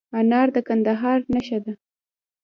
انار 0.19 0.47
د 0.55 0.57
کندهار 0.67 1.19
نښه 1.33 1.59
ده. 1.63 1.73